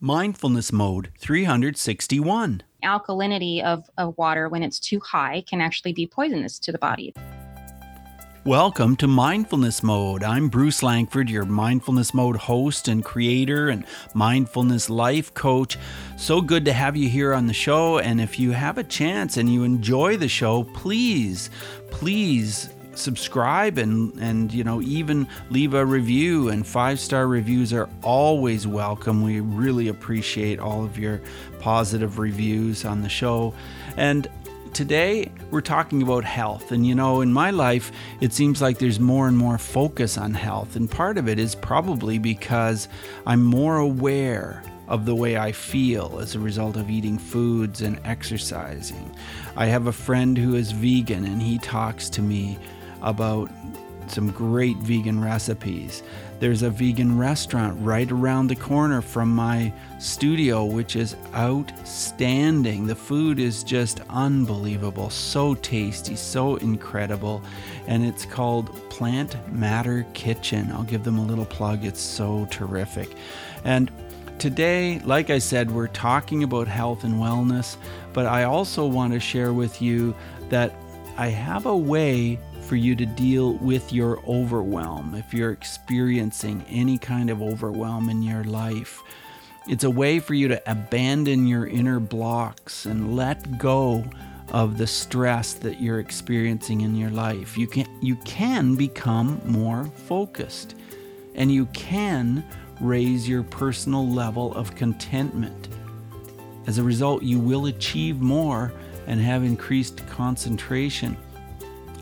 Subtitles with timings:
[0.00, 2.62] Mindfulness Mode 361.
[2.84, 7.12] Alkalinity of, of water when it's too high can actually be poisonous to the body.
[8.44, 10.22] Welcome to Mindfulness Mode.
[10.22, 13.84] I'm Bruce Langford, your Mindfulness Mode host and creator and
[14.14, 15.76] mindfulness life coach.
[16.16, 17.98] So good to have you here on the show.
[17.98, 21.50] And if you have a chance and you enjoy the show, please,
[21.90, 22.68] please
[22.98, 28.66] subscribe and and you know even leave a review and five star reviews are always
[28.66, 29.22] welcome.
[29.22, 31.20] We really appreciate all of your
[31.60, 33.54] positive reviews on the show.
[33.96, 34.28] And
[34.72, 36.72] today we're talking about health.
[36.72, 37.90] And you know in my life
[38.20, 40.76] it seems like there's more and more focus on health.
[40.76, 42.88] And part of it is probably because
[43.26, 48.00] i'm more aware of the way I feel as a result of eating foods and
[48.04, 49.14] exercising.
[49.54, 52.58] I have a friend who is vegan and he talks to me
[53.02, 53.50] about
[54.10, 56.02] some great vegan recipes.
[56.40, 62.86] There's a vegan restaurant right around the corner from my studio, which is outstanding.
[62.86, 67.42] The food is just unbelievable, so tasty, so incredible.
[67.86, 70.70] And it's called Plant Matter Kitchen.
[70.72, 73.14] I'll give them a little plug, it's so terrific.
[73.64, 73.90] And
[74.38, 77.76] Today, like I said, we're talking about health and wellness,
[78.12, 80.14] but I also want to share with you
[80.48, 80.76] that
[81.16, 82.38] I have a way
[82.68, 88.22] for you to deal with your overwhelm if you're experiencing any kind of overwhelm in
[88.22, 89.02] your life.
[89.66, 94.04] It's a way for you to abandon your inner blocks and let go
[94.52, 97.56] of the stress that you're experiencing in your life.
[97.56, 100.74] You can you can become more focused
[101.34, 102.44] and you can
[102.80, 105.68] raise your personal level of contentment.
[106.66, 108.72] As a result, you will achieve more
[109.06, 111.16] and have increased concentration.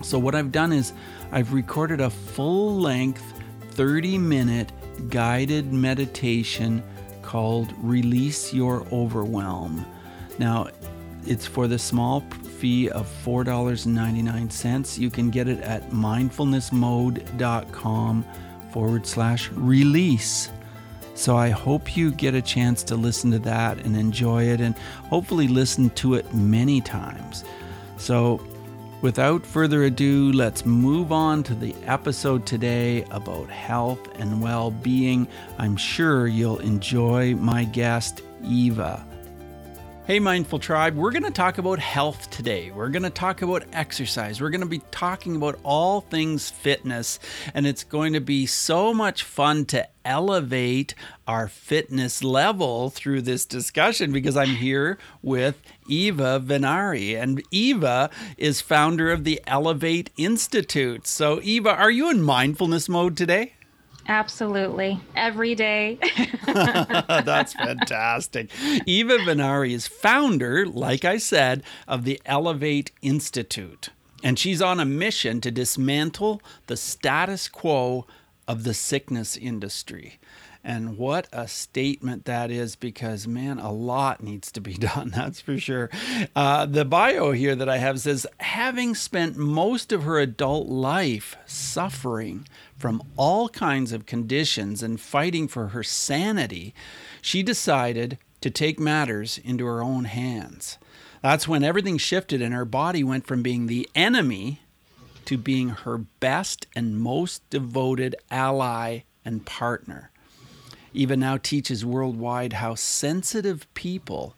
[0.02, 0.92] So, what I've done is
[1.33, 3.22] I've recorded a full length
[3.70, 4.72] 30 minute
[5.11, 6.83] guided meditation
[7.22, 9.84] called Release Your Overwhelm.
[10.38, 10.69] Now,
[11.27, 12.22] it's for the small
[12.58, 14.98] fee of $4.99.
[14.98, 18.25] You can get it at mindfulnessmode.com
[18.72, 20.50] forward slash release.
[21.15, 24.76] So I hope you get a chance to listen to that and enjoy it and
[25.09, 27.44] hopefully listen to it many times.
[27.97, 28.41] So
[29.02, 35.28] Without further ado, let's move on to the episode today about health and well being.
[35.58, 39.06] I'm sure you'll enjoy my guest, Eva.
[40.06, 42.71] Hey, Mindful Tribe, we're going to talk about health today.
[42.71, 44.41] We're going to talk about exercise.
[44.41, 47.19] We're going to be talking about all things fitness,
[47.55, 50.94] and it's going to be so much fun to elevate
[51.27, 57.21] our fitness level through this discussion because I'm here with Eva Venari.
[57.21, 61.09] And Eva is founder of the Elevate Institute.
[61.09, 63.56] So, Eva, are you in mindfulness mode today?
[64.09, 65.00] Absolutely.
[65.15, 65.99] Every day.
[66.47, 68.50] That's fantastic.
[68.87, 73.91] Eva Venari is founder, like I said, of the Elevate Institute.
[74.22, 78.06] And she's on a mission to dismantle the status quo
[78.49, 80.19] of the sickness industry.
[80.66, 85.41] And what a statement that is because, man, a lot needs to be done, that's
[85.41, 85.88] for sure.
[86.34, 91.37] Uh, the bio here that I have says having spent most of her adult life
[91.47, 96.75] suffering from all kinds of conditions and fighting for her sanity,
[97.22, 100.78] she decided to take matters into her own hands.
[101.22, 104.62] That's when everything shifted and her body went from being the enemy
[105.26, 110.10] to being her best and most devoted ally and partner.
[110.96, 114.34] Eva now teaches worldwide how sensitive people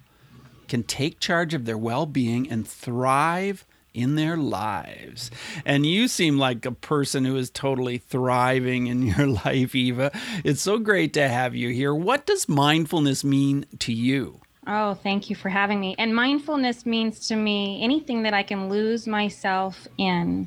[0.66, 3.64] can take charge of their well being and thrive
[3.94, 5.30] in their lives.
[5.64, 10.10] And you seem like a person who is totally thriving in your life, Eva.
[10.44, 11.94] It's so great to have you here.
[11.94, 14.40] What does mindfulness mean to you?
[14.66, 15.94] Oh, thank you for having me.
[15.98, 20.46] And mindfulness means to me anything that I can lose myself in,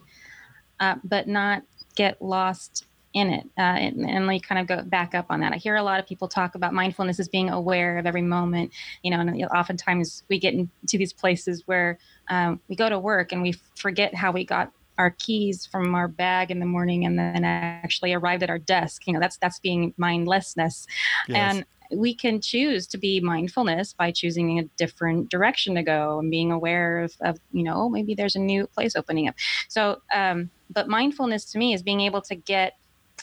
[0.80, 1.64] uh, but not
[1.96, 5.54] get lost in it uh, and, and like kind of go back up on that.
[5.54, 8.72] I hear a lot of people talk about mindfulness as being aware of every moment
[9.04, 11.98] you know and oftentimes we get into these places where
[12.30, 16.08] um, we go to work and we forget how we got our keys from our
[16.08, 19.08] bag in the morning and then actually arrived at our desk.
[19.08, 20.88] You know that's that's being mindlessness.
[21.28, 21.56] Yes.
[21.56, 26.32] and we can choose to be mindfulness by choosing a different direction to go and
[26.32, 29.36] being aware of, of you know maybe there's a new place opening up.
[29.68, 32.78] So um, but mindfulness to me is being able to get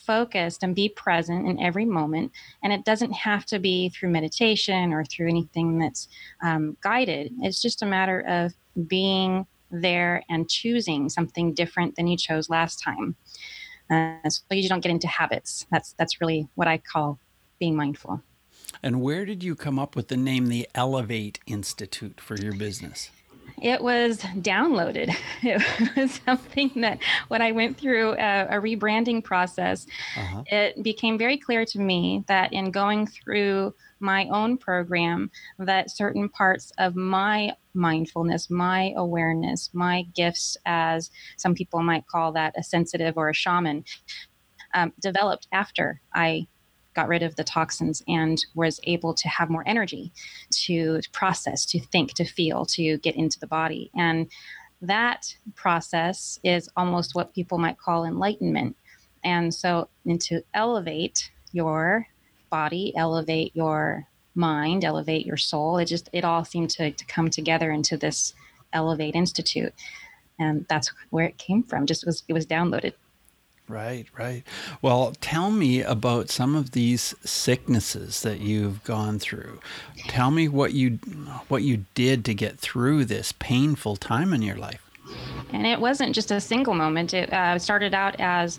[0.09, 2.33] focused and be present in every moment.
[2.63, 6.09] And it doesn't have to be through meditation or through anything that's
[6.43, 7.33] um, guided.
[7.43, 8.55] It's just a matter of
[8.89, 13.15] being there and choosing something different than you chose last time.
[13.91, 15.67] Uh, so you don't get into habits.
[15.71, 17.19] That's that's really what I call
[17.59, 18.23] being mindful.
[18.83, 23.11] And where did you come up with the name the Elevate Institute for your business?
[23.61, 25.15] It was downloaded.
[25.41, 26.99] It was something that
[27.29, 29.87] when I went through a, a rebranding process,
[30.17, 30.43] uh-huh.
[30.47, 36.29] it became very clear to me that in going through my own program, that certain
[36.29, 42.63] parts of my mindfulness, my awareness, my gifts, as some people might call that a
[42.63, 43.85] sensitive or a shaman,
[44.75, 46.47] um, developed after I
[46.99, 50.11] got rid of the toxins and was able to have more energy
[50.51, 53.89] to process, to think, to feel, to get into the body.
[53.95, 54.27] And
[54.83, 58.75] that process is almost what people might call enlightenment.
[59.23, 62.09] And so, and to elevate your
[62.51, 67.31] body, elevate your mind, elevate your soul, it just, it all seemed to, to come
[67.31, 68.35] together into this
[68.73, 69.73] Elevate Institute.
[70.41, 71.87] And that's where it came from.
[71.87, 72.95] Just was, it was downloaded.
[73.69, 74.45] Right, right.
[74.81, 79.61] Well, tell me about some of these sicknesses that you've gone through.
[80.07, 80.93] Tell me what you
[81.49, 84.88] what you did to get through this painful time in your life.
[85.53, 87.15] And it wasn't just a single moment.
[87.15, 88.59] It uh, started out as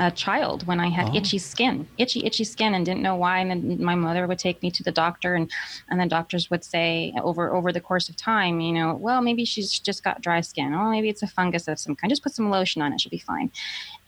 [0.00, 1.14] a child when I had oh.
[1.14, 3.38] itchy skin, itchy, itchy skin, and didn't know why.
[3.38, 5.50] And then my mother would take me to the doctor, and
[5.88, 9.44] and then doctors would say over over the course of time, you know, well maybe
[9.44, 10.74] she's just got dry skin.
[10.74, 12.10] Oh, maybe it's a fungus of some kind.
[12.10, 13.50] Just put some lotion on it, she'll be fine.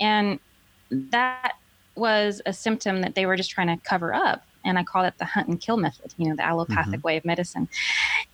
[0.00, 0.40] And
[0.90, 1.52] that
[1.94, 5.14] was a symptom that they were just trying to cover up and I call it
[5.18, 7.06] the hunt and kill method, you know, the allopathic mm-hmm.
[7.06, 7.68] way of medicine.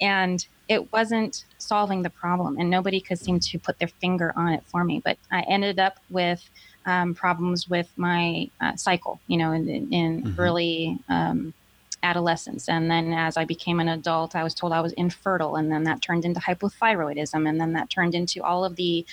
[0.01, 4.53] And it wasn't solving the problem, and nobody could seem to put their finger on
[4.53, 5.01] it for me.
[5.05, 6.43] But I ended up with
[6.87, 10.41] um, problems with my uh, cycle, you know, in, in mm-hmm.
[10.41, 11.55] early um,
[12.03, 12.69] adolescence.
[12.69, 15.85] And then as I became an adult, I was told I was infertile, and then
[15.85, 19.07] that turned into hypothyroidism, and then that turned into all of the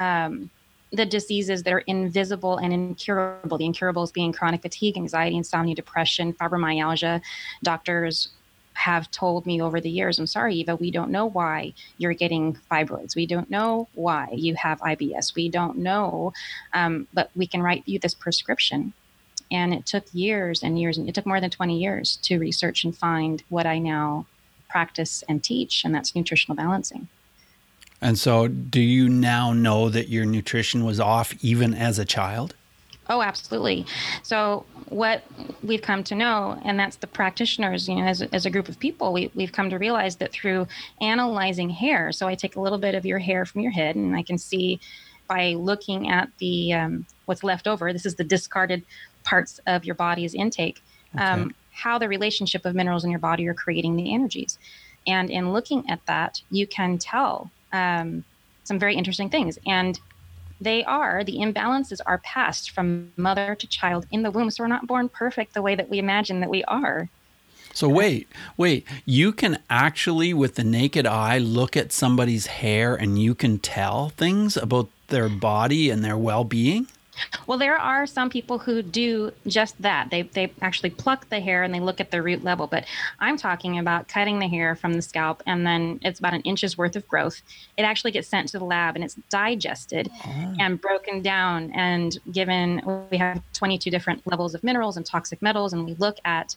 [0.00, 0.50] um,
[0.92, 3.58] the diseases that are invisible and incurable.
[3.58, 7.22] The incurables being chronic fatigue, anxiety, insomnia, depression, fibromyalgia.
[7.62, 8.28] Doctors
[8.74, 12.58] have told me over the years, I'm sorry, Eva, we don't know why you're getting
[12.70, 13.14] fibroids.
[13.14, 15.34] We don't know why you have IBS.
[15.34, 16.32] We don't know,
[16.72, 18.92] um, but we can write you this prescription.
[19.50, 22.84] And it took years and years, and it took more than 20 years to research
[22.84, 24.26] and find what I now
[24.70, 27.08] practice and teach, and that's nutritional balancing.
[28.02, 32.54] And so, do you now know that your nutrition was off even as a child?
[33.08, 33.86] Oh, absolutely.
[34.24, 35.22] So, what
[35.62, 38.78] we've come to know, and that's the practitioners, you know, as, as a group of
[38.80, 40.66] people, we, we've come to realize that through
[41.00, 44.16] analyzing hair, so I take a little bit of your hair from your head, and
[44.16, 44.80] I can see
[45.28, 48.82] by looking at the um, what's left over, this is the discarded
[49.22, 50.82] parts of your body's intake,
[51.14, 51.24] okay.
[51.24, 54.58] um, how the relationship of minerals in your body are creating the energies.
[55.06, 58.24] And in looking at that, you can tell um,
[58.64, 59.58] some very interesting things.
[59.66, 59.98] And
[60.60, 64.50] they are, the imbalances are passed from mother to child in the womb.
[64.50, 67.08] So we're not born perfect the way that we imagine that we are.
[67.74, 68.86] So wait, wait.
[69.06, 74.10] You can actually, with the naked eye, look at somebody's hair and you can tell
[74.10, 76.86] things about their body and their well being?
[77.46, 80.10] Well, there are some people who do just that.
[80.10, 82.66] They they actually pluck the hair and they look at the root level.
[82.66, 82.84] But
[83.20, 86.78] I'm talking about cutting the hair from the scalp and then it's about an inch's
[86.78, 87.42] worth of growth.
[87.76, 90.54] It actually gets sent to the lab and it's digested oh.
[90.58, 93.06] and broken down and given.
[93.10, 96.56] We have 22 different levels of minerals and toxic metals, and we look at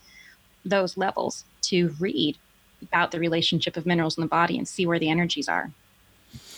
[0.63, 2.37] those levels to read
[2.81, 5.71] about the relationship of minerals in the body and see where the energies are.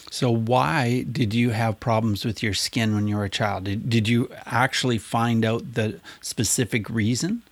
[0.10, 3.66] So, why did you have problems with your skin when you were a child?
[3.66, 7.44] Did, did you actually find out the specific reason?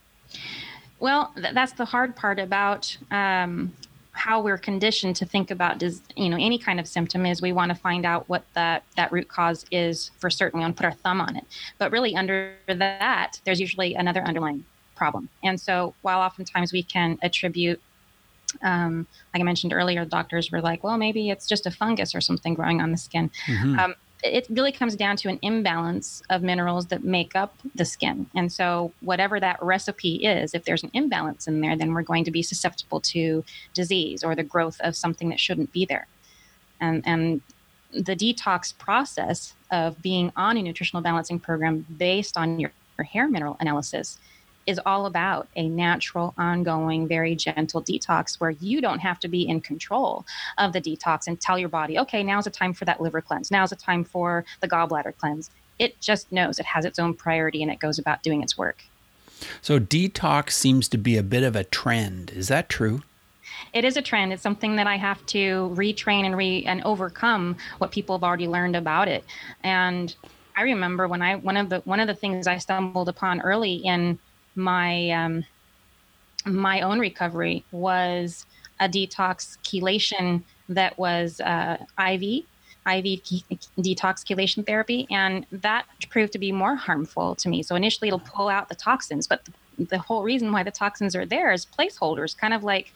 [1.00, 3.74] Well, th- that's the hard part about um,
[4.16, 7.52] how we're conditioned to think about does you know any kind of symptom is we
[7.52, 10.82] want to find out what that that root cause is for certain we want to
[10.82, 11.44] put our thumb on it
[11.78, 14.64] but really under that there's usually another underlying
[14.96, 17.82] problem and so while oftentimes we can attribute
[18.62, 22.22] um, like I mentioned earlier, doctors were like, well, maybe it's just a fungus or
[22.22, 23.32] something growing on the skin.
[23.48, 23.80] Mm-hmm.
[23.80, 28.28] Um, it really comes down to an imbalance of minerals that make up the skin.
[28.34, 32.24] And so, whatever that recipe is, if there's an imbalance in there, then we're going
[32.24, 33.44] to be susceptible to
[33.74, 36.08] disease or the growth of something that shouldn't be there.
[36.80, 37.42] And, and
[37.92, 43.28] the detox process of being on a nutritional balancing program based on your, your hair
[43.28, 44.18] mineral analysis
[44.68, 49.48] is all about a natural, ongoing, very gentle detox where you don't have to be
[49.48, 50.26] in control
[50.58, 53.52] of the detox and tell your body, okay, now's the time for that liver cleanse.
[53.52, 55.50] Now's the time for the gallbladder cleanse.
[55.78, 58.84] It just knows it has its own priority and it goes about doing its work.
[59.62, 62.32] So, detox seems to be a bit of a trend.
[62.32, 63.04] Is that true?
[63.74, 64.34] it is a trend.
[64.34, 68.48] It's something that I have to retrain and re and overcome what people have already
[68.48, 69.24] learned about it.
[69.64, 70.16] And
[70.56, 73.76] I remember when I one of the one of the things I stumbled upon early
[73.76, 74.18] in
[74.56, 75.46] my um,
[76.46, 78.46] my own recovery was
[78.80, 82.44] a detox chelation that was uh, IV,
[82.88, 83.22] IV
[83.80, 87.64] detox chelation therapy, and that proved to be more harmful to me.
[87.64, 91.16] So initially, it'll pull out the toxins, but the the whole reason why the toxins
[91.16, 92.94] are there is placeholders, kind of like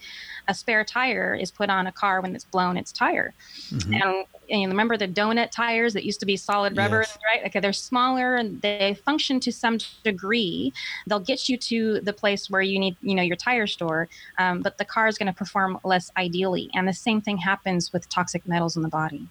[0.48, 3.34] a spare tire is put on a car when it's blown its tire.
[3.70, 3.94] Mm-hmm.
[3.94, 7.18] And, and, you remember the donut tires that used to be solid rubber, yes.
[7.32, 7.46] right?
[7.46, 10.74] Okay, they're smaller and they function to some degree.
[11.08, 14.10] They'll get you to the place where you need, you know, your tire store,
[14.40, 16.70] um, but the car is going to perform less ideally.
[16.74, 19.28] And the same thing happens with toxic metals in the body.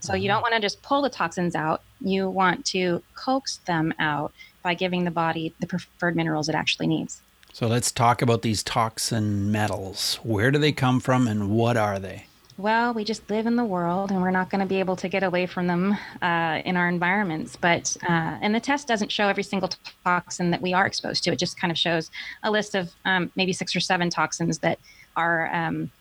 [0.00, 0.52] So you don't mm-hmm.
[0.52, 1.82] want to just pull the toxins out.
[2.00, 4.32] You want to coax them out
[4.66, 7.22] by giving the body the preferred minerals it actually needs.
[7.52, 10.18] So let's talk about these toxin metals.
[10.24, 12.26] Where do they come from and what are they?
[12.58, 15.08] Well, we just live in the world and we're not going to be able to
[15.08, 17.54] get away from them uh, in our environments.
[17.54, 19.70] But, uh, and the test doesn't show every single
[20.04, 21.32] toxin that we are exposed to.
[21.32, 22.10] It just kind of shows
[22.42, 24.80] a list of um, maybe six or seven toxins that
[25.16, 25.92] are um,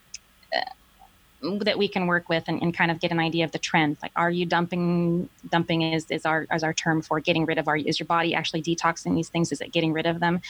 [1.62, 3.98] that we can work with and, and, kind of get an idea of the trend.
[4.02, 5.30] Like, are you dumping?
[5.50, 7.68] Dumping is is our as our term for getting rid of.
[7.68, 9.52] Are is your body actually detoxing these things?
[9.52, 10.42] Is it getting rid of them,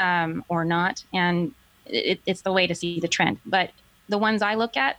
[0.00, 1.04] um, or not?
[1.12, 1.52] And
[1.86, 3.38] it, it's the way to see the trend.
[3.46, 3.70] But
[4.08, 4.98] the ones I look at,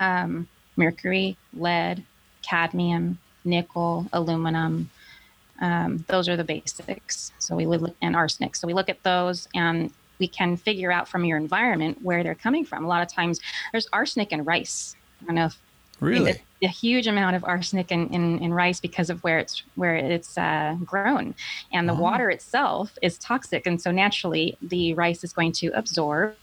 [0.00, 2.04] um, mercury, lead,
[2.42, 4.90] cadmium, nickel, aluminum.
[5.60, 7.32] Um, those are the basics.
[7.38, 8.56] So we look and arsenic.
[8.56, 12.34] So we look at those and we can figure out from your environment where they're
[12.34, 12.84] coming from.
[12.84, 13.40] A lot of times
[13.72, 14.96] there's arsenic in rice.
[15.22, 15.58] I don't know if
[16.00, 19.96] really a huge amount of arsenic in, in, in, rice because of where it's where
[19.96, 21.34] it's uh, grown
[21.72, 22.00] and the oh.
[22.00, 26.34] water itself is toxic and so naturally the rice is going to absorb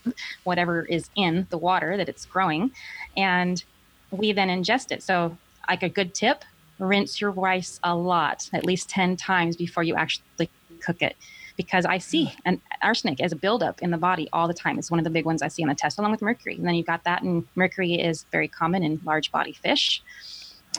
[0.43, 2.71] whatever is in the water that it's growing
[3.17, 3.63] and
[4.11, 5.35] we then ingest it so
[5.67, 6.43] like a good tip
[6.79, 10.49] rinse your rice a lot at least 10 times before you actually
[10.81, 11.15] cook it
[11.61, 14.79] because I see an arsenic as a buildup in the body all the time.
[14.79, 16.55] It's one of the big ones I see on the test, along with mercury.
[16.55, 20.01] And then you've got that, and mercury is very common in large body fish.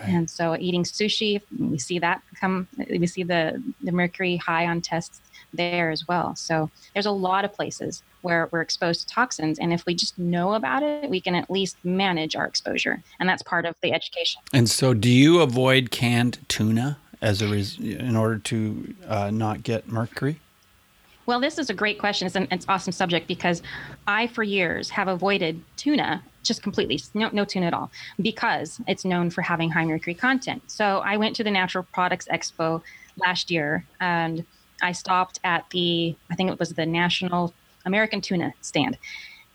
[0.01, 0.09] Right.
[0.09, 4.81] And so eating sushi, we see that come, we see the, the mercury high on
[4.81, 5.21] tests
[5.55, 6.35] there as well.
[6.35, 9.61] So there's a lot of places where we're exposed to toxins.
[9.61, 13.03] And if we just know about it, we can at least manage our exposure.
[13.21, 14.43] And that's part of the education.
[14.53, 19.62] And so do you avoid canned tuna as a res- in order to uh, not
[19.62, 20.41] get mercury?
[21.25, 22.26] Well, this is a great question.
[22.26, 23.62] It's an it's awesome subject because
[24.07, 29.05] I, for years, have avoided tuna just completely, no, no tuna at all, because it's
[29.05, 30.62] known for having high mercury content.
[30.67, 32.83] So I went to the Natural Products Expo
[33.17, 34.45] last year and
[34.83, 38.99] I stopped at the, I think it was the National American Tuna stand.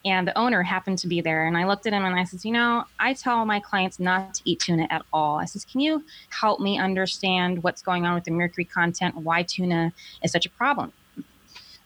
[0.06, 1.48] And the owner happened to be there.
[1.48, 4.36] And I looked at him and I said, You know, I tell my clients not
[4.36, 5.38] to eat tuna at all.
[5.38, 9.44] I says, Can you help me understand what's going on with the mercury content, why
[9.44, 9.92] tuna
[10.24, 10.94] is such a problem?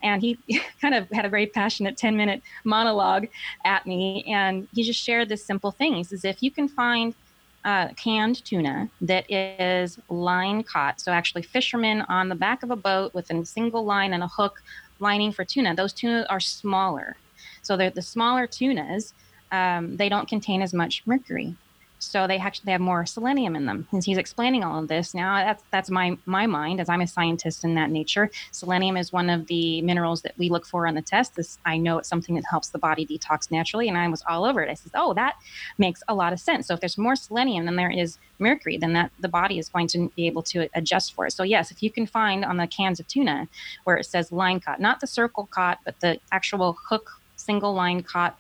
[0.04, 0.38] And he
[0.82, 3.28] kind of had a very passionate 10 minute monologue
[3.66, 5.96] at me and he just shared this simple thing.
[5.96, 7.16] He says if you can find
[7.64, 12.76] uh, canned tuna that is line caught so actually fishermen on the back of a
[12.76, 14.64] boat with a single line and a hook
[15.00, 17.16] lining for tuna those tuna are smaller.
[17.62, 19.14] So they're the smaller tunas
[19.52, 21.56] um, they don't contain as much mercury
[22.02, 23.88] so they actually they have more selenium in them.
[23.92, 25.14] And he's explaining all of this.
[25.14, 28.32] Now that's that's my my mind as I'm a scientist in that nature.
[28.52, 31.36] Selenium is one of the minerals that we look for on the test.
[31.36, 34.46] This I know it's something that helps the body detox naturally, and I was all
[34.46, 34.70] over it.
[34.70, 35.36] I said, oh, that
[35.78, 36.68] makes a lot of sense.
[36.68, 39.88] So if there's more selenium than there is mercury, then that the body is going
[39.90, 41.32] to be able to adjust for it.
[41.34, 43.48] So yes, if you can find on the cans of tuna
[43.84, 48.02] where it says line caught, not the circle caught, but the actual hook single line
[48.02, 48.40] caught,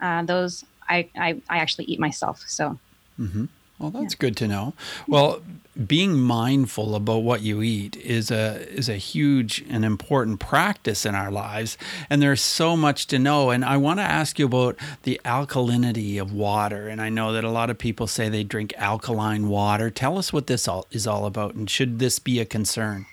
[0.00, 2.42] uh, those I, I I actually eat myself.
[2.46, 2.78] So
[3.22, 3.44] Mm-hmm.
[3.78, 4.18] Well, that's yeah.
[4.18, 4.74] good to know.
[5.08, 5.42] Well,
[5.86, 11.14] being mindful about what you eat is a is a huge and important practice in
[11.14, 11.78] our lives,
[12.10, 13.50] and there's so much to know.
[13.50, 16.88] And I want to ask you about the alkalinity of water.
[16.88, 19.90] And I know that a lot of people say they drink alkaline water.
[19.90, 23.06] Tell us what this all is all about, and should this be a concern?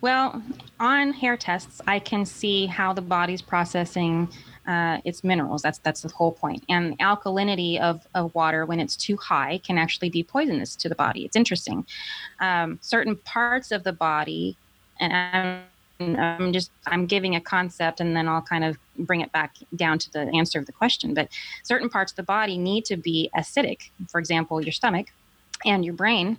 [0.00, 0.42] Well,
[0.78, 4.28] on hair tests, I can see how the body's processing
[4.66, 5.62] uh, it's minerals.
[5.62, 6.64] That's that's the whole point.
[6.68, 10.94] And alkalinity of, of water, when it's too high, can actually be poisonous to the
[10.94, 11.24] body.
[11.24, 11.86] It's interesting.
[12.40, 14.56] Um, certain parts of the body,
[15.00, 19.32] and I'm, I'm just I'm giving a concept, and then I'll kind of bring it
[19.32, 21.14] back down to the answer of the question.
[21.14, 21.28] But
[21.62, 23.90] certain parts of the body need to be acidic.
[24.08, 25.08] For example, your stomach
[25.64, 26.38] and your brain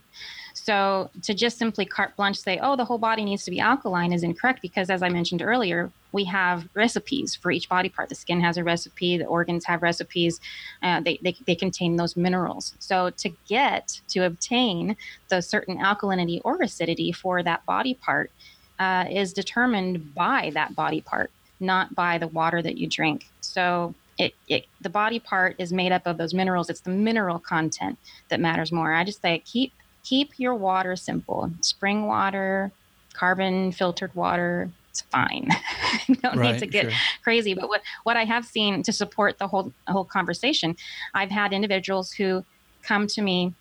[0.56, 4.14] so to just simply carte blanche say, oh, the whole body needs to be alkaline
[4.14, 8.10] is incorrect because, as I mentioned earlier, we have recipes for each body part.
[8.10, 10.40] The skin has a recipe, the organs have recipes,
[10.82, 12.74] uh, they, they, they contain those minerals.
[12.80, 14.98] So to get, to obtain
[15.30, 18.32] the certain alkalinity or acidity for that body part
[18.80, 21.30] uh, is determined by that body part
[21.60, 23.28] not by the water that you drink.
[23.42, 26.70] So it, it the body part is made up of those minerals.
[26.70, 27.98] It's the mineral content
[28.30, 28.94] that matters more.
[28.94, 31.52] I just say keep keep your water simple.
[31.62, 32.72] Spring water,
[33.14, 35.50] carbon filtered water, it's fine.
[36.08, 37.00] you don't right, need to get sure.
[37.22, 37.54] crazy.
[37.54, 40.78] But what, what I have seen to support the whole whole conversation,
[41.14, 42.46] I've had individuals who
[42.82, 43.54] come to me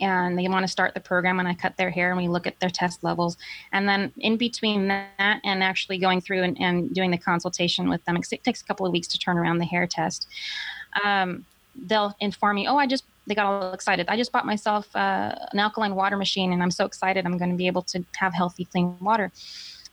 [0.00, 2.46] and they want to start the program and I cut their hair and we look
[2.46, 3.38] at their test levels.
[3.72, 8.04] And then in between that and actually going through and, and doing the consultation with
[8.04, 10.28] them, it takes a couple of weeks to turn around the hair test.
[11.02, 14.06] Um, they'll inform me, oh, I just, they got all excited.
[14.08, 17.50] I just bought myself uh, an alkaline water machine and I'm so excited I'm going
[17.50, 19.32] to be able to have healthy, clean water.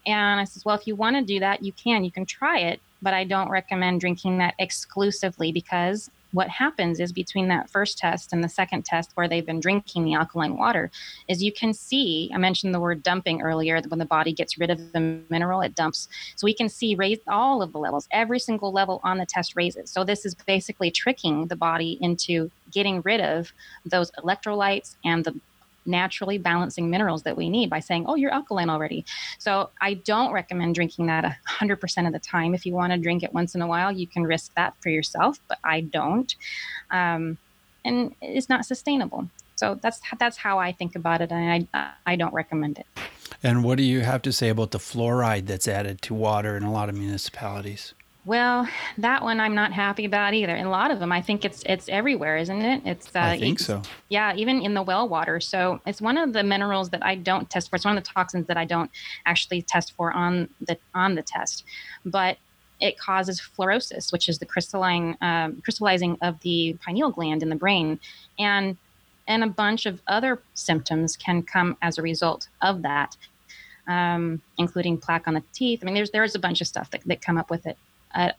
[0.07, 2.03] And I says, well, if you want to do that, you can.
[2.03, 7.11] You can try it, but I don't recommend drinking that exclusively because what happens is
[7.11, 10.91] between that first test and the second test where they've been drinking the alkaline water
[11.27, 14.69] is you can see i mentioned the word dumping earlier when the body gets rid
[14.69, 18.39] of the mineral it dumps so we can see raise all of the levels every
[18.39, 23.01] single level on the test raises so this is basically tricking the body into getting
[23.01, 23.51] rid of
[23.85, 25.33] those electrolytes and the
[25.87, 29.05] naturally balancing minerals that we need by saying, oh, you're alkaline already.
[29.39, 32.53] So I don't recommend drinking that 100% of the time.
[32.53, 34.89] If you want to drink it once in a while, you can risk that for
[34.89, 36.35] yourself, but I don't.
[36.91, 37.37] Um,
[37.85, 39.29] and it's not sustainable.
[39.55, 42.85] So that's that's how I think about it, and I I don't recommend it.
[43.41, 46.63] And what do you have to say about the fluoride that's added to water in
[46.63, 47.93] a lot of municipalities?
[48.27, 48.67] Well,
[48.97, 50.53] that one I'm not happy about either.
[50.53, 52.81] And a lot of them, I think it's it's everywhere, isn't it?
[52.83, 53.81] It's uh, I think so.
[54.09, 55.39] Yeah, even in the well water.
[55.39, 57.77] So it's one of the minerals that I don't test for.
[57.77, 58.91] It's one of the toxins that I don't
[59.25, 61.63] actually test for on the on the test,
[62.03, 62.37] but
[62.81, 67.55] it causes fluorosis, which is the crystalline um, crystallizing of the pineal gland in the
[67.55, 67.97] brain,
[68.37, 68.75] and
[69.25, 73.15] and a bunch of other symptoms can come as a result of that.
[73.87, 75.79] Um, including plaque on the teeth.
[75.81, 77.77] I mean, there's there's a bunch of stuff that, that come up with it.
[78.13, 78.31] Uh,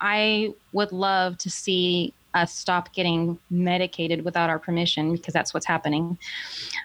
[0.00, 5.66] I would love to see us stop getting medicated without our permission because that's what's
[5.66, 6.18] happening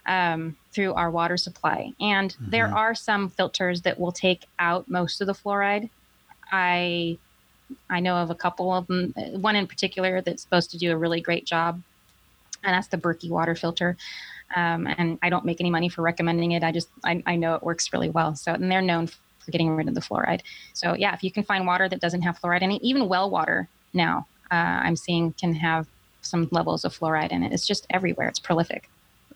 [0.06, 1.92] um, through our water supply.
[2.00, 2.52] And mm-hmm.
[2.52, 5.90] there are some filters that will take out most of the fluoride.
[6.52, 7.18] I
[7.90, 9.14] I know of a couple of them.
[9.42, 11.82] One in particular that's supposed to do a really great job,
[12.64, 13.98] and that's the Berkey water filter.
[14.56, 16.64] Um, and I don't make any money for recommending it.
[16.64, 18.36] I just I, I know it works really well.
[18.36, 19.10] So and they're known
[19.48, 20.42] for getting rid of the fluoride.
[20.74, 23.30] So yeah, if you can find water that doesn't have fluoride in it, even well
[23.30, 25.88] water now, uh, I'm seeing can have
[26.22, 27.54] some levels of fluoride in it.
[27.54, 28.28] It's just everywhere.
[28.28, 28.90] It's prolific.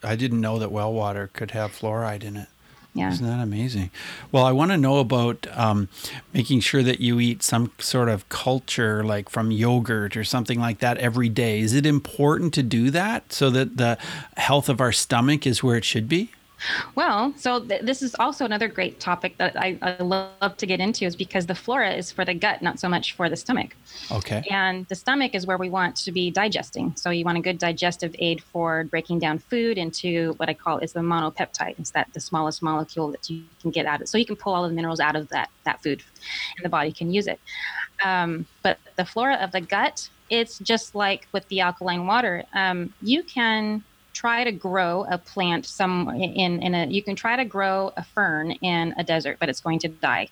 [0.03, 2.49] I didn't know that well water could have fluoride in it.
[2.93, 3.09] Yeah.
[3.13, 3.89] Isn't that amazing?
[4.33, 5.87] Well, I want to know about um,
[6.33, 10.79] making sure that you eat some sort of culture, like from yogurt or something like
[10.79, 11.61] that, every day.
[11.61, 13.97] Is it important to do that so that the
[14.35, 16.31] health of our stomach is where it should be?
[16.95, 20.79] Well, so th- this is also another great topic that I, I, love to get
[20.79, 23.75] into is because the flora is for the gut, not so much for the stomach.
[24.11, 24.43] Okay.
[24.49, 26.93] And the stomach is where we want to be digesting.
[26.95, 30.79] So you want a good digestive aid for breaking down food into what I call
[30.79, 31.79] is the monopeptide.
[31.79, 34.09] It's that the smallest molecule that you can get out of.
[34.09, 36.03] So you can pull all the minerals out of that that food,
[36.57, 37.39] and the body can use it.
[38.03, 42.43] Um, but the flora of the gut, it's just like with the alkaline water.
[42.53, 47.35] Um, you can try to grow a plant some in in a you can try
[47.35, 50.27] to grow a fern in a desert but it's going to die.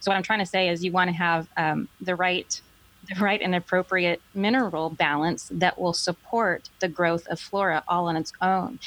[0.00, 2.60] So what i'm trying to say is you want to have um, the right
[3.08, 8.16] the right and appropriate mineral balance that will support the growth of flora all on
[8.16, 8.78] its own.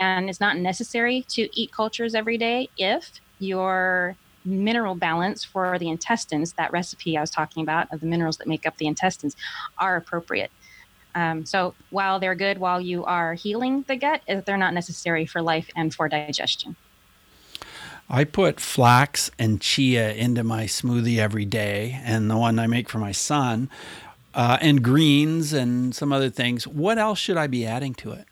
[0.00, 5.88] And it's not necessary to eat cultures every day if your mineral balance for the
[5.88, 9.36] intestines that recipe i was talking about of the minerals that make up the intestines
[9.76, 10.50] are appropriate
[11.14, 15.42] um, so while they're good while you are healing the gut, they're not necessary for
[15.42, 16.76] life and for digestion.
[18.10, 22.88] I put flax and chia into my smoothie every day, and the one I make
[22.88, 23.68] for my son,
[24.34, 26.66] uh, and greens and some other things.
[26.66, 28.24] What else should I be adding to it?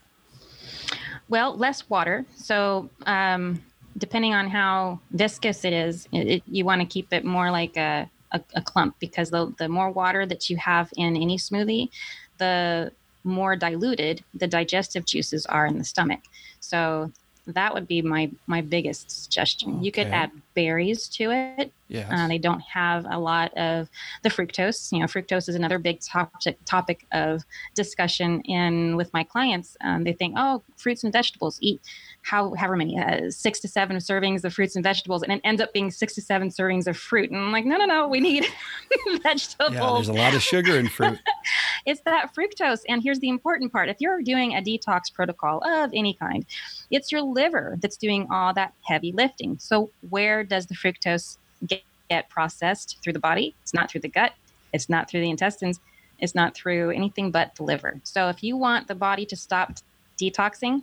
[1.28, 2.24] Well, less water.
[2.36, 3.62] So, um,
[3.98, 7.76] depending on how viscous it is, it, it, you want to keep it more like
[7.76, 11.90] a, a, a clump because the, the more water that you have in any smoothie,
[12.38, 12.92] the
[13.24, 16.20] more diluted the digestive juices are in the stomach.
[16.60, 17.12] So
[17.46, 19.76] that would be my my biggest suggestion.
[19.76, 19.84] Okay.
[19.84, 21.72] You could add berries to it.
[21.88, 23.88] Yeah, uh, they don't have a lot of
[24.24, 24.90] the fructose.
[24.90, 29.76] You know, fructose is another big topic topic of discussion in with my clients.
[29.82, 31.58] Um, they think, oh, fruits and vegetables.
[31.60, 31.80] Eat
[32.22, 35.60] how however many uh, six to seven servings of fruits and vegetables, and it ends
[35.60, 37.30] up being six to seven servings of fruit.
[37.30, 38.46] And I'm like, no, no, no, we need
[39.22, 39.74] vegetables.
[39.74, 41.20] Yeah, there's a lot of sugar in fruit.
[41.86, 45.90] it's that fructose, and here's the important part: if you're doing a detox protocol of
[45.94, 46.44] any kind,
[46.90, 49.58] it's your liver that's doing all that heavy lifting.
[49.58, 53.54] So where does the fructose get get processed through the body.
[53.62, 54.32] It's not through the gut.
[54.72, 55.80] It's not through the intestines.
[56.18, 58.00] It's not through anything but the liver.
[58.04, 59.74] So if you want the body to stop
[60.20, 60.82] detoxing,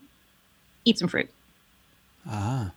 [0.85, 1.29] eat some fruit.
[2.27, 2.71] Ah.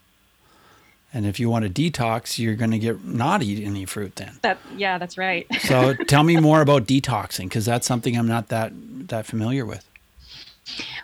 [1.13, 4.39] And if you want to detox, you're going to get not eat any fruit then.
[4.43, 5.47] That yeah, that's right.
[5.61, 8.73] so tell me more about detoxing because that's something I'm not that
[9.09, 9.89] that familiar with.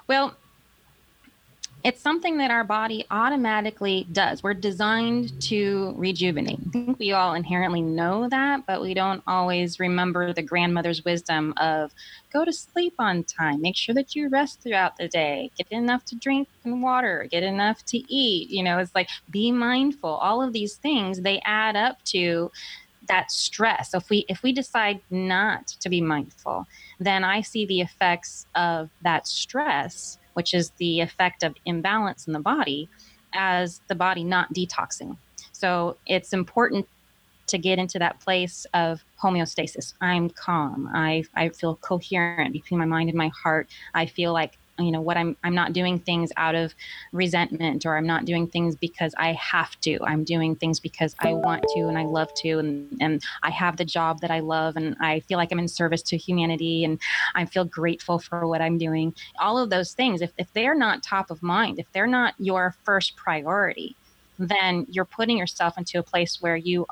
[0.09, 0.35] Well,
[1.85, 4.43] it's something that our body automatically does.
[4.43, 6.61] We're designed to rejuvenate.
[6.67, 11.53] I think we all inherently know that, but we don't always remember the grandmother's wisdom
[11.57, 11.93] of
[12.33, 16.05] go to sleep on time, make sure that you rest throughout the day, get enough
[16.07, 18.49] to drink and water, get enough to eat.
[18.51, 20.11] You know, it's like be mindful.
[20.11, 22.53] All of these things they add up to
[23.09, 23.91] that stress.
[23.91, 26.67] So if we if we decide not to be mindful,
[27.01, 32.33] then I see the effects of that stress which is the effect of imbalance in
[32.33, 32.89] the body,
[33.35, 35.17] as the body not detoxing.
[35.53, 36.87] So it's important
[37.49, 39.95] to get into that place of homeostasis.
[40.01, 40.89] I'm calm.
[40.95, 43.69] I, I feel coherent between my mind and my heart.
[43.95, 46.75] I feel like you know what i'm i'm not doing things out of
[47.13, 51.33] resentment or i'm not doing things because i have to i'm doing things because i
[51.33, 54.77] want to and i love to and and i have the job that i love
[54.77, 56.99] and i feel like i'm in service to humanity and
[57.35, 61.03] i feel grateful for what i'm doing all of those things if, if they're not
[61.03, 63.95] top of mind if they're not your first priority
[64.39, 66.87] then you're putting yourself into a place where you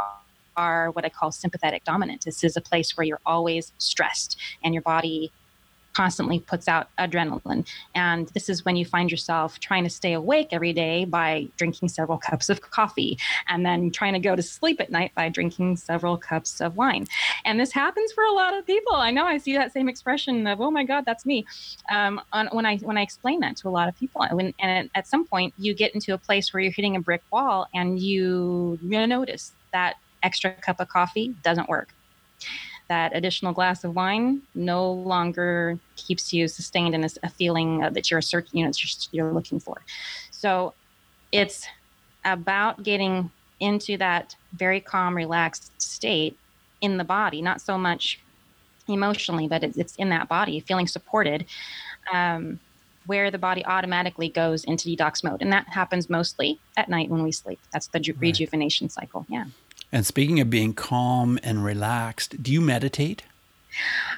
[0.56, 2.24] are what I call sympathetic dominant.
[2.24, 5.32] This is a place where you're always stressed and your body
[5.94, 7.66] constantly puts out adrenaline.
[7.94, 11.88] And this is when you find yourself trying to stay awake every day by drinking
[11.88, 15.76] several cups of coffee, and then trying to go to sleep at night by drinking
[15.76, 17.06] several cups of wine.
[17.44, 18.94] And this happens for a lot of people.
[18.94, 21.46] I know I see that same expression of, "Oh my God, that's me,"
[21.90, 24.26] um, on, when I when I explain that to a lot of people.
[24.30, 27.22] When, and at some point, you get into a place where you're hitting a brick
[27.30, 31.88] wall, and you, you notice that extra cup of coffee doesn't work
[32.90, 38.10] that additional glass of wine no longer keeps you sustained in a, a feeling that
[38.10, 38.72] you're searching, you know,
[39.12, 39.80] you're looking for.
[40.32, 40.74] So
[41.30, 41.66] it's
[42.24, 46.36] about getting into that very calm, relaxed state
[46.80, 48.20] in the body, not so much
[48.88, 51.46] emotionally, but it's, it's in that body, feeling supported,
[52.12, 52.58] um,
[53.06, 55.42] where the body automatically goes into detox mode.
[55.42, 57.60] And that happens mostly at night when we sleep.
[57.72, 58.22] That's the ju- right.
[58.22, 59.26] rejuvenation cycle.
[59.28, 59.44] Yeah.
[59.92, 63.22] And speaking of being calm and relaxed, do you meditate?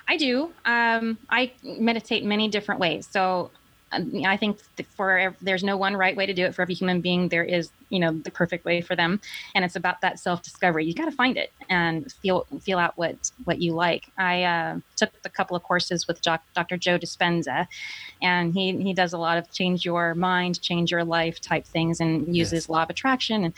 [0.08, 0.52] I do.
[0.64, 3.08] Um, I meditate many different ways.
[3.10, 3.50] So
[3.92, 4.58] um, I think
[4.96, 7.28] for there's no one right way to do it for every human being.
[7.28, 9.20] There is, you know, the perfect way for them,
[9.54, 10.84] and it's about that self discovery.
[10.86, 14.10] You got to find it and feel feel out what what you like.
[14.16, 16.76] I uh, took a couple of courses with Dr.
[16.78, 17.66] Joe Dispenza,
[18.22, 22.00] and he he does a lot of change your mind, change your life type things,
[22.00, 22.68] and uses yes.
[22.68, 23.44] law of attraction.
[23.44, 23.54] And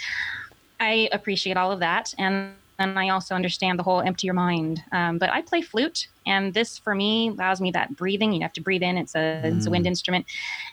[0.80, 2.14] I appreciate all of that.
[2.18, 4.82] And and I also understand the whole empty your mind.
[4.90, 8.32] Um, but I play flute, and this for me allows me that breathing.
[8.32, 8.98] You have to breathe in.
[8.98, 9.56] It's a mm.
[9.56, 10.26] it's a wind instrument,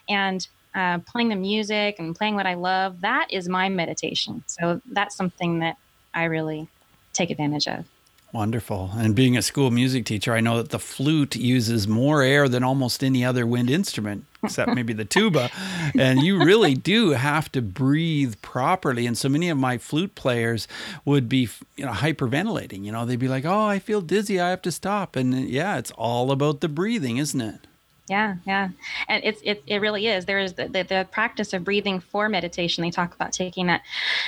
[0.09, 3.01] and uh, playing the music and playing what I love.
[3.01, 4.43] That is my meditation.
[4.47, 5.77] So that's something that
[6.13, 6.67] I really
[7.13, 7.85] take advantage of.
[8.33, 8.91] Wonderful.
[8.93, 12.63] And being a school music teacher, I know that the flute uses more air than
[12.63, 15.49] almost any other wind instrument, except maybe the tuba.
[15.97, 19.05] And you really do have to breathe properly.
[19.05, 20.67] And so many of my flute players
[21.03, 22.85] would be, you know, hyperventilating.
[22.85, 24.39] You know, they'd be like, oh, I feel dizzy.
[24.39, 25.17] I have to stop.
[25.17, 27.67] And uh, yeah, it's all about the breathing, isn't it?
[28.09, 28.69] Yeah, yeah,
[29.07, 30.25] and it's it, it really is.
[30.25, 32.81] There is the, the, the practice of breathing for meditation.
[32.83, 33.83] They talk about taking that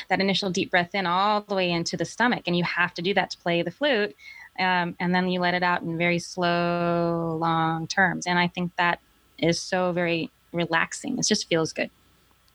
[0.10, 3.02] that initial deep breath in all the way into the stomach, and you have to
[3.02, 4.16] do that to play the flute,
[4.60, 8.28] um, and then you let it out in very slow, long terms.
[8.28, 9.00] And I think that
[9.38, 11.18] is so very relaxing.
[11.18, 11.90] It just feels good.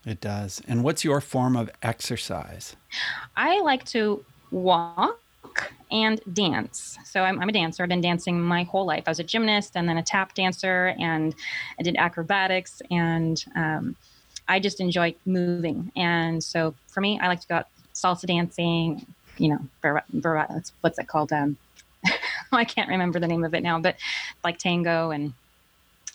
[0.06, 0.62] It does.
[0.66, 2.76] And what's your form of exercise?
[3.36, 5.20] I like to walk
[5.90, 6.98] and dance.
[7.04, 7.82] So I'm, I'm, a dancer.
[7.82, 9.04] I've been dancing my whole life.
[9.06, 11.34] I was a gymnast and then a tap dancer, and
[11.78, 12.82] I did acrobatics.
[12.90, 13.96] And um,
[14.48, 15.92] I just enjoy moving.
[15.96, 19.06] And so for me, I like to go out salsa dancing.
[19.38, 21.32] You know, bar- bar- what's it called?
[21.32, 21.56] Um,
[22.52, 23.96] I can't remember the name of it now, but
[24.44, 25.32] like tango and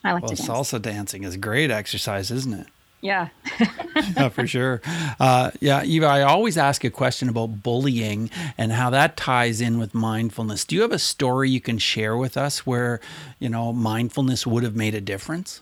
[0.04, 0.50] I like well, to dance.
[0.50, 2.68] salsa dancing is great exercise, isn't it?
[3.04, 3.28] Yeah.
[4.16, 4.82] yeah, for sure.
[5.20, 9.78] Uh, yeah, Eva, I always ask a question about bullying and how that ties in
[9.78, 10.64] with mindfulness.
[10.64, 13.02] Do you have a story you can share with us where,
[13.40, 15.62] you know, mindfulness would have made a difference?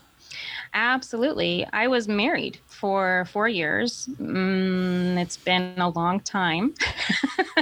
[0.72, 1.66] Absolutely.
[1.72, 4.08] I was married for four years.
[4.20, 6.74] Mm, it's been a long time,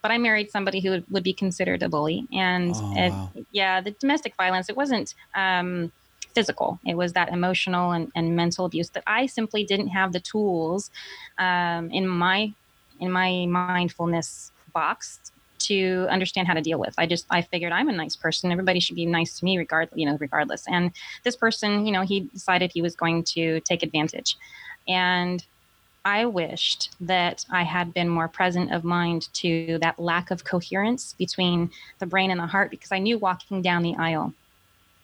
[0.00, 2.28] but I married somebody who would, would be considered a bully.
[2.32, 3.32] And oh, it, wow.
[3.50, 5.16] yeah, the domestic violence, it wasn't.
[5.34, 5.90] Um,
[6.34, 6.78] physical.
[6.84, 10.90] It was that emotional and, and mental abuse that I simply didn't have the tools
[11.38, 12.52] um, in my
[13.00, 15.20] in my mindfulness box
[15.58, 16.94] to understand how to deal with.
[16.98, 18.52] I just I figured I'm a nice person.
[18.52, 20.66] Everybody should be nice to me regardless, you know, regardless.
[20.68, 20.92] And
[21.22, 24.36] this person, you know, he decided he was going to take advantage.
[24.86, 25.44] And
[26.04, 31.14] I wished that I had been more present of mind to that lack of coherence
[31.14, 34.34] between the brain and the heart because I knew walking down the aisle,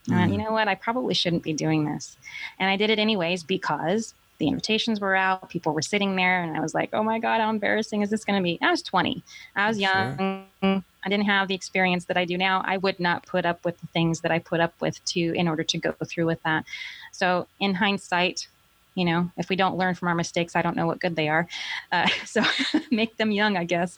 [0.08, 0.22] mm.
[0.22, 2.16] uh, you know what, I probably shouldn't be doing this.
[2.58, 6.56] And I did it anyways because the invitations were out, people were sitting there, and
[6.56, 8.58] I was like, oh my God, how embarrassing is this going to be?
[8.62, 9.22] I was 20,
[9.54, 10.46] I was young.
[10.62, 10.82] Sure.
[11.02, 12.62] I didn't have the experience that I do now.
[12.64, 15.48] I would not put up with the things that I put up with to in
[15.48, 16.64] order to go through with that.
[17.12, 18.48] So in hindsight,
[18.94, 21.28] you know if we don't learn from our mistakes i don't know what good they
[21.28, 21.46] are
[21.92, 22.42] uh, so
[22.90, 23.96] make them young i guess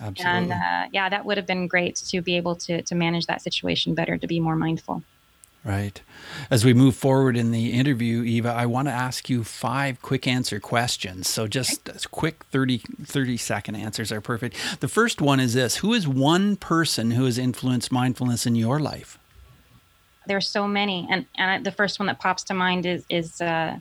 [0.00, 0.24] Absolutely.
[0.24, 3.40] and uh, yeah that would have been great to be able to to manage that
[3.40, 5.02] situation better to be more mindful
[5.64, 6.02] Right.
[6.50, 10.26] As we move forward in the interview, Eva, I want to ask you five quick
[10.26, 11.28] answer questions.
[11.28, 11.98] So just okay.
[12.10, 14.56] quick 30, 30 second answers are perfect.
[14.80, 18.80] The first one is this Who is one person who has influenced mindfulness in your
[18.80, 19.18] life?
[20.26, 21.06] There's so many.
[21.08, 23.78] And, and the first one that pops to mind is, is uh,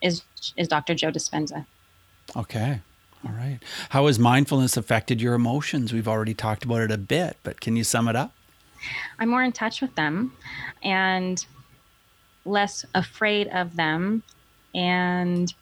[0.00, 0.22] is
[0.56, 0.94] is Dr.
[0.94, 1.66] Joe Dispenza.
[2.36, 2.80] Okay.
[3.26, 3.58] All right.
[3.90, 5.92] How has mindfulness affected your emotions?
[5.92, 8.32] We've already talked about it a bit, but can you sum it up?
[9.18, 10.32] I'm more in touch with them
[10.82, 11.44] and
[12.44, 14.22] less afraid of them.
[14.74, 15.52] And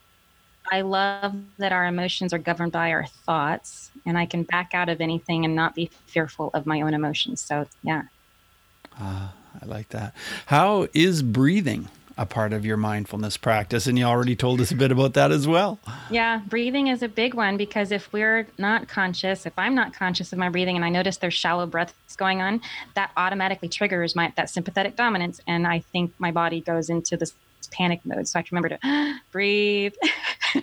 [0.71, 4.89] I love that our emotions are governed by our thoughts, and I can back out
[4.89, 7.41] of anything and not be fearful of my own emotions.
[7.41, 8.03] So, yeah.
[8.99, 9.29] Uh,
[9.61, 10.15] I like that.
[10.47, 11.89] How is breathing?
[12.19, 13.87] A part of your mindfulness practice.
[13.87, 15.79] And you already told us a bit about that as well.
[16.11, 20.33] Yeah, breathing is a big one because if we're not conscious, if I'm not conscious
[20.33, 22.63] of my breathing and I notice there's shallow breaths going on,
[22.95, 25.41] that automatically triggers my that sympathetic dominance.
[25.47, 27.35] And I think my body goes into this
[27.71, 28.29] panic mode.
[28.29, 29.95] So I can remember to breathe.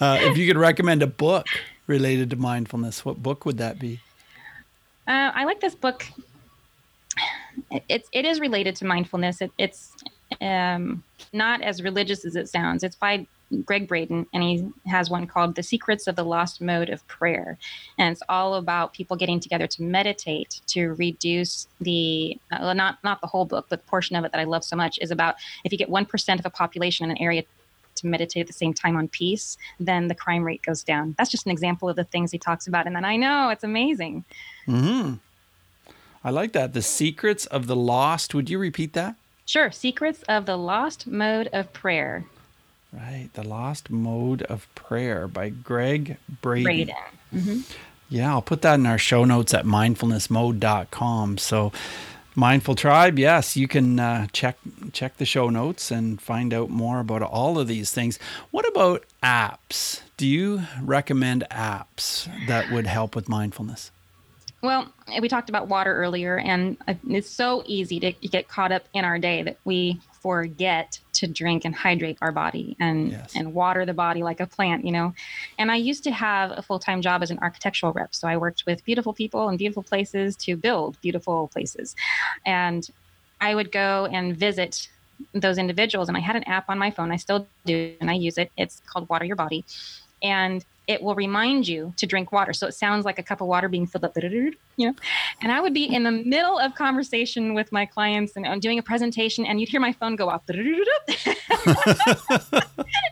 [0.00, 1.46] uh, if you could recommend a book
[1.88, 4.00] related to mindfulness, what book would that be?
[5.08, 6.04] Uh, I like this book
[7.88, 9.40] it's it is related to mindfulness.
[9.40, 9.92] It, it's
[10.40, 12.82] um, not as religious as it sounds.
[12.82, 13.26] It's by
[13.64, 17.58] Gregg Braden, and he has one called "The Secrets of the Lost Mode of Prayer,"
[17.98, 23.20] and it's all about people getting together to meditate to reduce the uh, not not
[23.20, 25.36] the whole book, but the portion of it that I love so much is about
[25.64, 27.44] if you get one percent of a population in an area
[27.96, 31.14] to meditate at the same time on peace, then the crime rate goes down.
[31.16, 33.64] That's just an example of the things he talks about, and then I know it's
[33.64, 34.24] amazing.
[34.66, 35.14] Hmm.
[36.26, 36.72] I like that.
[36.72, 38.34] The Secrets of the Lost.
[38.34, 39.14] Would you repeat that?
[39.44, 39.70] Sure.
[39.70, 42.24] Secrets of the Lost Mode of Prayer.
[42.92, 43.30] Right.
[43.34, 46.64] The Lost Mode of Prayer by Gregg Braden.
[46.64, 46.94] Braden.
[47.32, 47.60] Mm-hmm.
[48.08, 51.38] Yeah, I'll put that in our show notes at mindfulnessmode.com.
[51.38, 51.70] So,
[52.34, 54.58] Mindful Tribe, yes, you can uh, check
[54.92, 58.18] check the show notes and find out more about all of these things.
[58.50, 60.02] What about apps?
[60.16, 63.92] Do you recommend apps that would help with mindfulness?
[64.66, 68.82] Well, we talked about water earlier, and uh, it's so easy to get caught up
[68.92, 73.36] in our day that we forget to drink and hydrate our body and yes.
[73.36, 75.14] and water the body like a plant, you know.
[75.56, 78.64] And I used to have a full-time job as an architectural rep, so I worked
[78.66, 81.94] with beautiful people and beautiful places to build beautiful places.
[82.44, 82.90] And
[83.40, 84.88] I would go and visit
[85.32, 87.12] those individuals and I had an app on my phone.
[87.12, 88.50] I still do and I use it.
[88.56, 89.64] It's called Water Your Body.
[90.24, 92.52] And it will remind you to drink water.
[92.52, 94.94] So it sounds like a cup of water being filled up, you know.
[95.40, 98.78] And I would be in the middle of conversation with my clients and I'm doing
[98.78, 100.42] a presentation, and you'd hear my phone go off.
[100.48, 100.58] and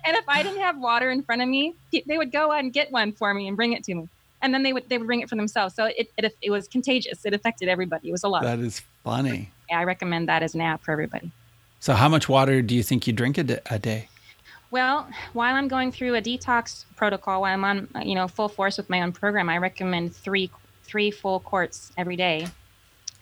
[0.05, 1.75] if I didn't have water in front of me,
[2.07, 4.09] they would go out and get one for me and bring it to me.
[4.43, 5.75] And then they would they would bring it for themselves.
[5.75, 7.25] So it, it, it was contagious.
[7.25, 8.09] It affected everybody.
[8.09, 8.43] It was a lot.
[8.43, 9.51] That is funny.
[9.71, 11.33] Yeah, I recommend that as an app for everybody.
[11.81, 14.09] So how much water do you think you drink a day?
[14.75, 18.77] Well, while I'm going through a detox protocol, while I'm on you know full force
[18.77, 20.51] with my own program, I recommend three
[20.83, 22.49] three full quarts every day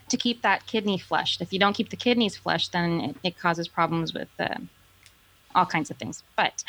[0.09, 1.41] to keep that kidney flushed.
[1.41, 4.55] If you don't keep the kidneys flushed, then it, it causes problems with uh,
[5.53, 6.23] all kinds of things.
[6.35, 6.63] But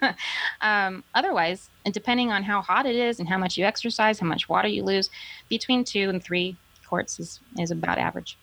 [0.62, 4.48] um, otherwise, depending on how hot it is and how much you exercise, how much
[4.48, 5.10] water you lose,
[5.50, 8.38] between two and three quarts is, is about average.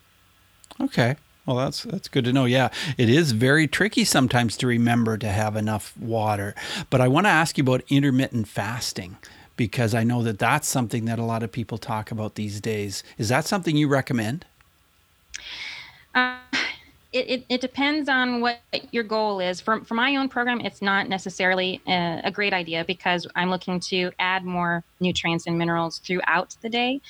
[0.79, 1.15] Okay.
[1.49, 2.45] Well, that's that's good to know.
[2.45, 6.53] Yeah, it is very tricky sometimes to remember to have enough water.
[6.91, 9.17] But I want to ask you about intermittent fasting
[9.57, 13.03] because I know that that's something that a lot of people talk about these days.
[13.17, 14.45] Is that something you recommend?
[16.13, 16.37] Uh,
[17.11, 18.59] it, it, it, depends on what
[18.91, 19.59] your goal is.
[19.59, 23.79] For, for my own program, it's not necessarily a, a, great idea because I'm looking
[23.81, 27.01] to add more nutrients and minerals throughout the day.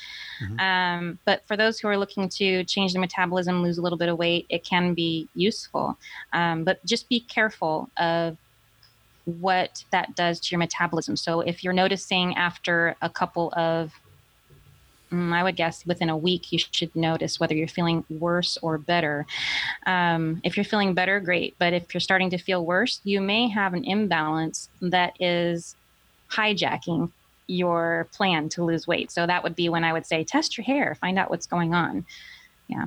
[0.41, 0.59] Mm-hmm.
[0.59, 4.07] Um, but for those who are looking to change the metabolism, lose a little bit
[4.07, 5.97] of weight, it can be useful.
[6.31, 8.37] Um, but just be careful of
[9.25, 11.17] what that does to your metabolism.
[11.17, 13.91] So if you're noticing after a couple of
[15.11, 19.25] I would guess within a week, you should notice whether you're feeling worse or better.
[19.85, 21.55] Um, if you're feeling better, great.
[21.57, 25.75] But if you're starting to feel worse, you may have an imbalance that is
[26.31, 27.11] hijacking
[27.47, 29.11] your plan to lose weight.
[29.11, 31.73] So that would be when I would say, test your hair, find out what's going
[31.73, 32.05] on.
[32.67, 32.85] Yeah.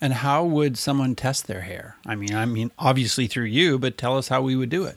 [0.00, 1.96] And how would someone test their hair?
[2.06, 4.96] I mean, I mean, obviously through you, but tell us how we would do it.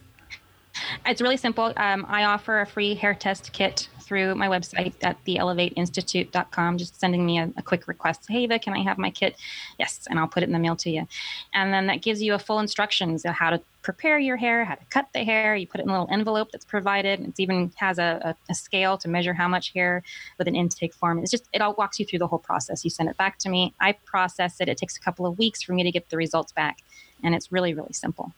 [1.06, 1.72] It's really simple.
[1.76, 7.24] Um, I offer a free hair test kit through my website at theelevateinstitute.com, just sending
[7.24, 8.26] me a, a, quick request.
[8.28, 9.36] Hey, Eva, can I have my kit?
[9.78, 11.06] Yes, and I'll put it in the mail to you.
[11.52, 14.74] And then that gives you a full instructions of how to prepare your hair, how
[14.74, 15.56] to cut the hair.
[15.56, 17.20] You put it in a little envelope that's provided.
[17.20, 20.02] It even has a, a, a scale to measure how much hair
[20.38, 21.18] with an intake form.
[21.18, 22.84] It's just, it all walks you through the whole process.
[22.84, 23.74] You send it back to me.
[23.80, 24.68] I process it.
[24.68, 26.78] It takes a couple of weeks for me to get the results back.
[27.22, 28.32] And it's really, really simple.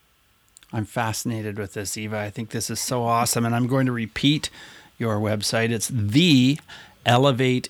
[0.72, 2.18] I'm fascinated with this, Eva.
[2.18, 3.44] I think this is so awesome.
[3.44, 4.50] And I'm going to repeat
[4.98, 5.70] your website.
[5.70, 6.61] It's the
[7.04, 7.68] Elevate.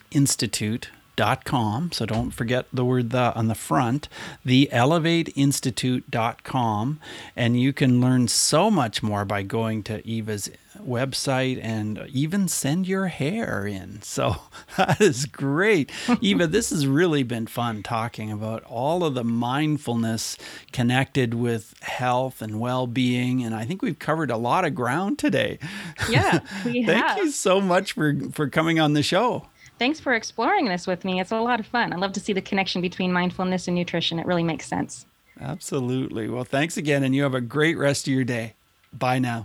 [1.93, 4.09] So don't forget the word the on the front,
[4.45, 7.01] the elevateinstitute.com.
[7.35, 10.51] And you can learn so much more by going to Eva's
[10.83, 14.01] website and even send your hair in.
[14.17, 14.37] So
[14.79, 15.91] that is great.
[16.21, 20.39] Eva, this has really been fun talking about all of the mindfulness
[20.73, 23.43] connected with health and well being.
[23.45, 25.59] And I think we've covered a lot of ground today.
[26.09, 27.19] Yeah, we Thank have.
[27.19, 31.21] you so much for, for coming on the show thanks for exploring this with me.
[31.21, 31.93] It's a lot of fun.
[31.93, 34.19] I love to see the connection between mindfulness and nutrition.
[34.19, 35.07] It really makes sense.
[35.41, 36.29] Absolutely.
[36.29, 38.55] Well, thanks again, and you have a great rest of your day.
[38.93, 39.45] Bye now.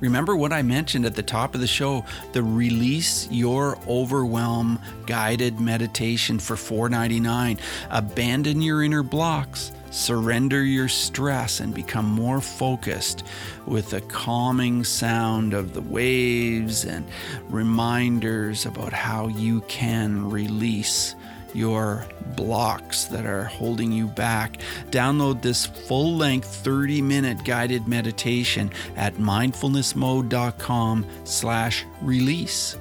[0.00, 5.60] Remember what I mentioned at the top of the show the Release Your Overwhelm guided
[5.60, 7.60] meditation for $4.99.
[7.90, 13.24] Abandon your inner blocks, surrender your stress, and become more focused
[13.66, 17.06] with the calming sound of the waves and
[17.48, 21.14] reminders about how you can release
[21.54, 24.60] your blocks that are holding you back.
[24.90, 32.76] Download this full length 30 minute guided meditation at mindfulnessmode.com slash release.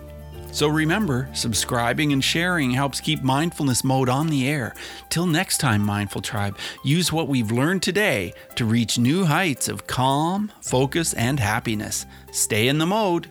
[0.51, 4.73] So remember, subscribing and sharing helps keep Mindfulness Mode on the air.
[5.09, 9.85] Till next time, Mindful Tribe, use what we've learned today to reach new heights of
[9.85, 12.07] calm, focus, and happiness.
[12.31, 13.27] Stay in the mode.